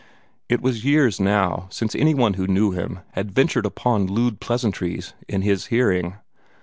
[0.49, 5.13] It was years now since any one who knew him had ventured upon lewd pleasantries
[5.27, 6.15] in his hearing.